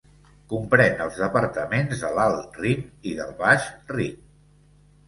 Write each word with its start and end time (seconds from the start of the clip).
Comprèn 0.53 1.03
els 1.05 1.19
departaments 1.25 2.01
de 2.07 2.11
l'Alt 2.17 2.59
Rin 2.65 2.85
i 3.13 3.17
del 3.21 3.39
Baix 3.45 3.71
Rin. 3.97 4.19